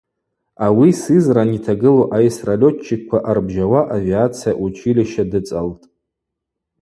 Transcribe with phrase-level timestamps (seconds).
[0.65, 5.83] Ауи Сызрань йтагылу айсра летчикква ъарбжьауа авиация училища дыцӏалтӏ.